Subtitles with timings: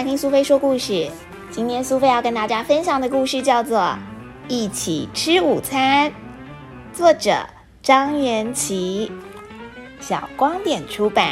[0.00, 1.10] 来听苏菲说故事。
[1.50, 3.78] 今天苏菲要跟大家分享的故事叫做
[4.48, 6.10] 《一起吃午餐》，
[6.94, 7.46] 作者
[7.82, 9.12] 张元琪，
[10.00, 11.26] 小光点出版。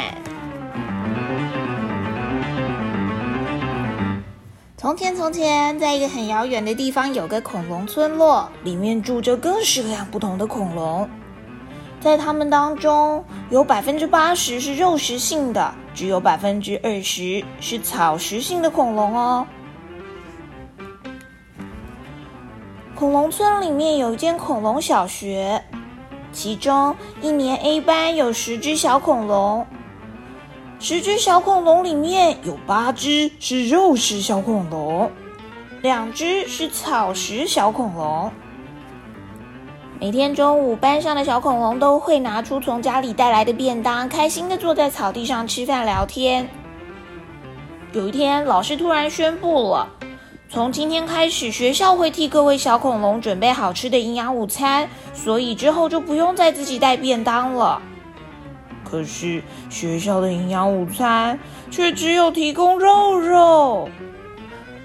[4.77, 11.09] 从前，从前，在一个很遥远的地方，有个恐龙村落，里面住着各式各样不同的恐龙。
[11.99, 19.47] 在它们当中，有百分之八十是肉食性的，只有百分之二十是草食性的恐龙哦。
[22.95, 25.63] 恐龙村里面有一间恐龙小学，
[26.31, 29.65] 其中一年 A 班有十只小恐龙，
[30.79, 35.09] 十只小恐龙里面有八只是肉食小恐龙，
[35.81, 38.31] 两只是草食小恐龙。
[40.01, 46.47] 每天中午，班上的小恐龙都会拿出从家里带来的便当，开心的坐在草地上吃饭聊天。
[47.91, 49.89] 有一天，老师突然宣布了，
[50.47, 57.81] 从今天开始，学校会替各位小恐龙准备好吃的营养午餐，所以之后就不用再自己带便当了。
[58.85, 61.37] 可是，学校的营养午餐
[61.69, 63.89] 却只有提供肉肉。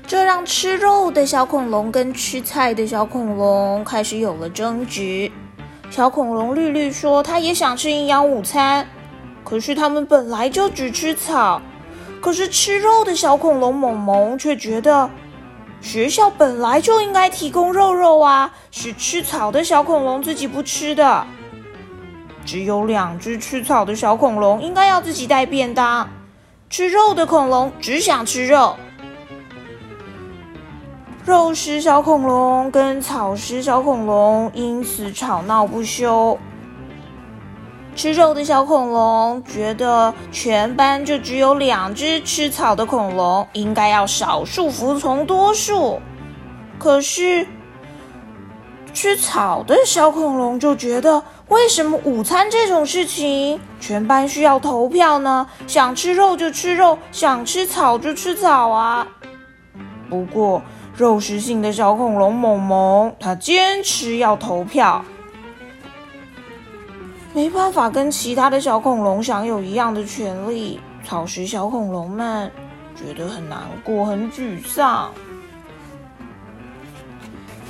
[0.07, 5.33] 这让吃肉的小恐龙跟吃菜的小恐龙开始有了争执。
[5.91, 8.87] 小恐龙绿绿说：“它也想吃营养午餐，
[9.43, 11.61] 可是它们本来就只吃草。”
[12.21, 15.09] 可是吃肉的小恐龙萌萌却觉得，
[15.81, 21.27] 学校本来就应该提供肉肉啊，是吃草的小恐龙自己不吃的。
[22.45, 26.09] 只有两只吃草的小恐龙应该要自己带便当，
[26.69, 28.77] 吃肉的恐龙只想吃肉。
[31.25, 36.39] 肉食小恐龙跟草食小恐龙因此吵闹不休。
[37.97, 45.99] 吃肉的小恐龙觉得全班就只有两只吃草的恐龙，应该要少数服从多数。
[46.79, 47.47] 可是
[48.93, 55.47] 吃草的小恐龙就觉得，为什么午餐这种事情全班需要投票呢？
[55.67, 59.07] 想吃肉就吃肉，想吃草就吃草啊！
[60.11, 60.61] 不过。
[60.97, 65.05] 肉食性的小恐龙萌萌，它坚持要投票，
[67.33, 70.79] 没办法跟其他的小恐龙享有一样的权利。
[71.05, 72.51] 草食小恐龙们
[72.95, 75.11] 觉得很难过、很沮丧。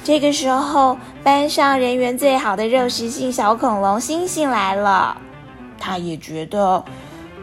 [0.04, 5.16] 这个时候，班上人缘最好的肉食性小恐龙星星来了，
[5.80, 6.84] 他也觉得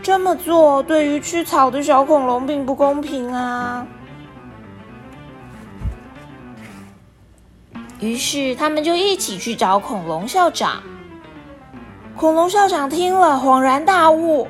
[0.03, 3.85] 这么做对于吃草的小恐龙并不公平啊。
[8.01, 10.81] 于是他们就一起去找恐龙校长。
[12.17, 14.47] 恐龙校长听了，恍然大悟：“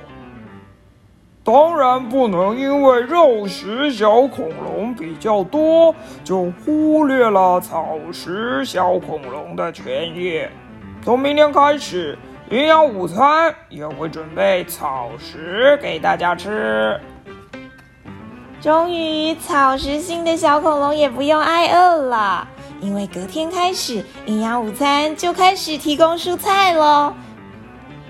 [1.43, 10.41] 当然不能因为肉食小恐龙比较多，就忽略了草食小恐龙的权益。
[11.03, 12.17] 从明天开始，
[12.49, 16.97] 营养午餐也会准备草食给大家吃。
[18.61, 22.47] 终于，草食性的小恐龙也不用挨饿了。”
[22.81, 27.13] 因为隔天开始，营养午餐就开始提供蔬菜喽。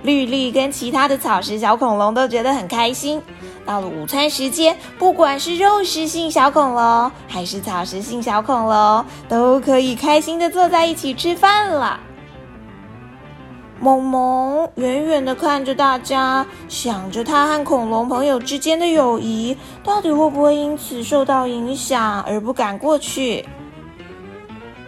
[0.04, 3.22] 绿绿跟其他的草食小恐龙都觉得很开心。
[3.64, 12.00] 到了午餐时间，不管是肉食性小恐龙还是草食性小恐龙，都可以开心的坐在一起吃饭了。
[13.80, 23.46] 萌萌远远的看着大家，想着他和恐龙朋友之间的友谊，到底会不会因此受到影响而不敢过去？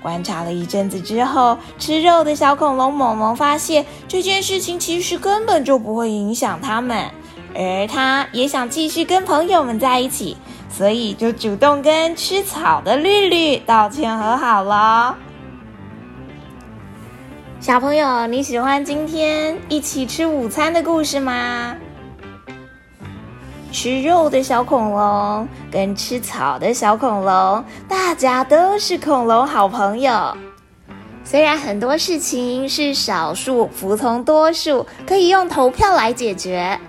[0.04, 7.10] 观察了一阵子之后，吃肉的小恐龙萌萌发现这件事情其实根本就不会影响他们，
[7.56, 10.36] 而他也想继续跟朋友们在一起，
[10.70, 15.18] 所以就主动跟吃草的绿绿道歉和好了。
[17.62, 21.78] 小朋友，你喜欢今天一起吃午餐的故事吗？
[23.74, 30.38] 吃肉的小恐龙跟吃草的小恐龙，大家都是恐龙好朋友。
[31.26, 36.80] 虽然很多事情是少数服从多数，可以用投票来解决，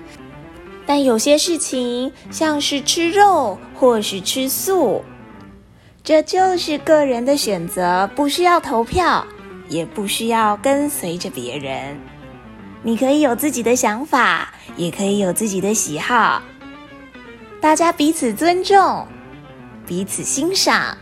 [0.85, 5.03] 但有些事情，像是吃肉或是吃素，
[6.03, 9.27] 这就是个人的选择，不需要投票，
[9.71, 11.99] 也不需要跟随着别人。
[12.83, 16.43] 你可以有自己的想法，也可以有自己的喜好。
[17.65, 19.07] 大家彼此尊重，
[19.87, 20.99] 彼此欣赏。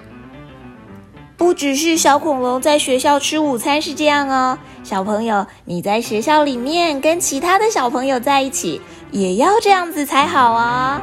[1.36, 8.80] 不只是小恐龙在学校吃午餐是这样哦，小朋友你在学校里面跟其他的小朋友在一起，
[9.10, 11.00] 也要这样子才好哦。